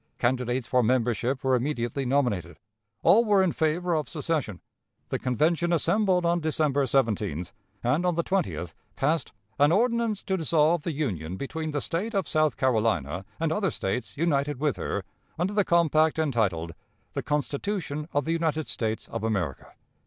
[0.17, 2.57] Candidates for membership were immediately nominated.
[3.03, 4.59] All were in favor of secession.
[5.09, 7.51] The Convention assembled on December 17th,
[7.83, 12.27] and on the 20th passed "an ordinance to dissolve the union between the State of
[12.27, 15.03] South Carolina and other States united with her
[15.37, 16.73] under the compact entitled
[17.13, 19.71] 'The Constitution of the United States of America.'"